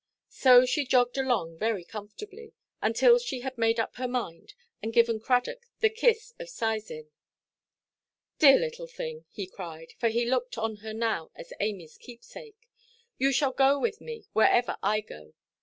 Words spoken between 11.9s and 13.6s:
keepsake, "you shall